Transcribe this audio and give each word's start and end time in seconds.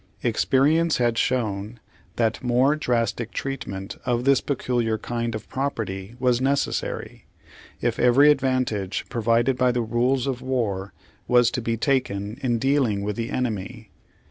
Ex 0.23 0.45
perience 0.45 0.97
had 0.97 1.15
shown 1.15 1.79
that 2.15 2.41
more 2.43 2.75
drastic 2.75 3.31
treatment 3.31 3.97
of 4.03 4.23
this 4.23 4.41
peculiar 4.41 4.97
kind 4.97 5.35
of 5.35 5.47
property 5.47 6.15
was 6.17 6.41
necessary, 6.41 7.27
if 7.81 7.99
every 7.99 8.31
advantage 8.31 9.05
provided 9.09 9.59
by 9.59 9.71
the 9.71 9.83
rules 9.83 10.25
of 10.25 10.41
war, 10.41 10.91
was 11.27 11.51
to 11.51 11.61
be 11.61 11.77
taken 11.77 12.39
in 12.41 12.57
dealing 12.57 13.03
with 13.03 13.15
the 13.15 13.29
enemy. 13.29 13.91